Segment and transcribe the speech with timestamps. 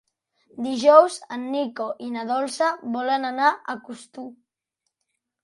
[0.67, 4.27] Dijous en Nico i na Dolça volen anar a Costur.